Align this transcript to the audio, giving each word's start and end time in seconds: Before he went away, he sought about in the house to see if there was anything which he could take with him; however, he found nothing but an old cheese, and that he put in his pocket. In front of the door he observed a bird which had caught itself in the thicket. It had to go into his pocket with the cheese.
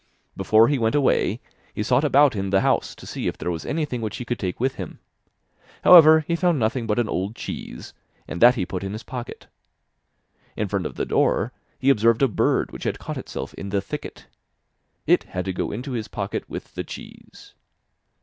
Before 0.35 0.67
he 0.67 0.79
went 0.79 0.95
away, 0.95 1.41
he 1.75 1.83
sought 1.83 2.03
about 2.03 2.35
in 2.35 2.49
the 2.49 2.61
house 2.61 2.95
to 2.95 3.05
see 3.05 3.27
if 3.27 3.37
there 3.37 3.51
was 3.51 3.67
anything 3.67 4.01
which 4.01 4.17
he 4.17 4.25
could 4.25 4.39
take 4.39 4.59
with 4.59 4.73
him; 4.77 4.97
however, 5.83 6.21
he 6.21 6.35
found 6.35 6.57
nothing 6.57 6.87
but 6.87 6.97
an 6.97 7.07
old 7.07 7.35
cheese, 7.35 7.93
and 8.27 8.41
that 8.41 8.55
he 8.55 8.65
put 8.65 8.83
in 8.83 8.93
his 8.93 9.03
pocket. 9.03 9.45
In 10.57 10.67
front 10.67 10.87
of 10.87 10.95
the 10.95 11.05
door 11.05 11.53
he 11.77 11.91
observed 11.91 12.23
a 12.23 12.27
bird 12.27 12.71
which 12.71 12.85
had 12.85 12.97
caught 12.97 13.15
itself 13.19 13.53
in 13.53 13.69
the 13.69 13.79
thicket. 13.79 14.25
It 15.05 15.25
had 15.25 15.45
to 15.45 15.53
go 15.53 15.71
into 15.71 15.91
his 15.91 16.07
pocket 16.07 16.49
with 16.49 16.73
the 16.73 16.83
cheese. 16.83 17.53